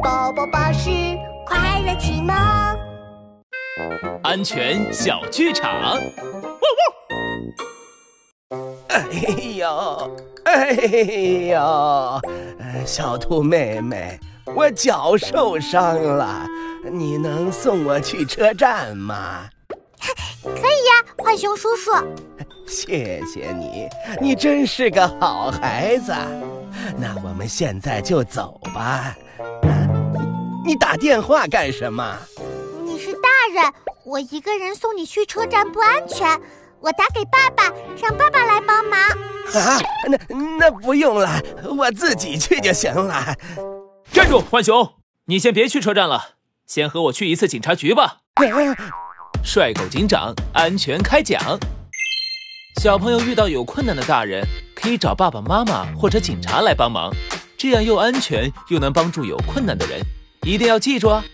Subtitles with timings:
[0.00, 0.90] 宝宝巴士
[1.44, 2.34] 快乐启蒙，
[4.22, 5.98] 安全小剧场。
[8.88, 9.02] 哎
[9.56, 10.72] 呦，哎
[11.50, 12.20] 呦，
[12.86, 14.18] 小兔妹妹，
[14.54, 16.46] 我脚受伤了，
[16.90, 19.48] 你能送我去车站吗？
[20.42, 21.90] 可以呀，浣熊叔叔。
[22.66, 23.88] 谢谢你，
[24.20, 26.14] 你真是个好孩子。
[26.96, 29.14] 那我们现在就走吧。
[30.64, 32.16] 你打电话干什么？
[32.84, 33.72] 你是大人，
[34.04, 36.40] 我一个人送你去车站不安全，
[36.80, 39.00] 我打给爸爸，让爸爸来帮忙。
[39.00, 41.42] 啊，那那不用了，
[41.76, 43.34] 我自己去就行了。
[44.12, 44.94] 站住，浣熊，
[45.26, 46.34] 你先别去车站了，
[46.66, 48.18] 先和我去一次警察局吧。
[49.44, 51.40] 帅狗警长安全开讲。
[52.80, 57.12] 小朋友遇到有困难的大人，可以找爸爸妈妈或者警察来帮忙，
[57.58, 60.00] 这样又安全又能帮助有困难的人，
[60.44, 61.24] 一定要记住啊。